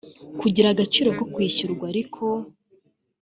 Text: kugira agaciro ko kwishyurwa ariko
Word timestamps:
kugira 0.39 0.67
agaciro 0.71 1.09
ko 1.17 1.23
kwishyurwa 1.33 1.85
ariko 1.91 2.23